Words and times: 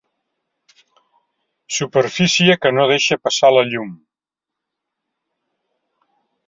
Superfície 1.75 2.57
que 2.63 2.73
no 2.79 2.87
deixa 2.95 3.21
passar 3.27 3.53
la 3.59 3.65
llum. 3.69 3.95